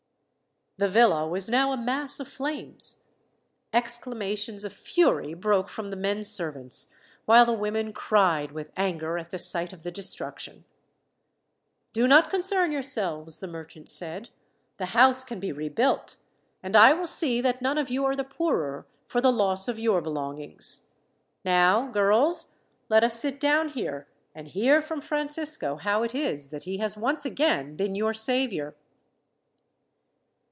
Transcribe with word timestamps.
The 0.77 0.87
villa 0.87 1.27
was 1.27 1.47
now 1.47 1.71
a 1.71 1.77
mass 1.77 2.19
of 2.19 2.27
flames. 2.27 3.03
Exclamations 3.71 4.65
of 4.65 4.73
fury 4.73 5.35
broke 5.35 5.69
from 5.69 5.91
the 5.91 5.95
men 5.95 6.23
servants, 6.23 6.91
while 7.25 7.45
the 7.45 7.53
women 7.53 7.93
cried 7.93 8.51
with 8.51 8.71
anger 8.75 9.19
at 9.19 9.29
the 9.29 9.37
sight 9.37 9.73
of 9.73 9.83
the 9.83 9.91
destruction. 9.91 10.65
"Do 11.93 12.07
not 12.07 12.31
concern 12.31 12.71
yourselves," 12.71 13.37
the 13.39 13.47
merchant 13.47 13.89
said. 13.89 14.29
"The 14.77 14.87
house 14.97 15.23
can 15.23 15.39
be 15.39 15.51
rebuilt, 15.51 16.15
and 16.63 16.75
I 16.75 16.93
will 16.93 17.05
see 17.05 17.41
that 17.41 17.61
none 17.61 17.77
of 17.77 17.91
you 17.91 18.03
are 18.05 18.15
the 18.15 18.23
poorer 18.23 18.87
for 19.05 19.21
the 19.21 19.31
loss 19.31 19.67
of 19.67 19.77
your 19.77 20.01
belongings. 20.01 20.87
"Now, 21.45 21.89
girls, 21.91 22.55
let 22.89 23.03
us 23.03 23.19
sit 23.19 23.39
down 23.39 23.69
here 23.69 24.07
and 24.33 24.47
hear 24.47 24.81
from 24.81 24.99
Francisco 24.99 25.75
how 25.75 26.01
it 26.01 26.15
is 26.15 26.49
that 26.49 26.63
he 26.63 26.79
has 26.79 26.97
once 26.97 27.23
again 27.23 27.75
been 27.75 27.93
your 27.93 28.15
saviour." 28.15 28.73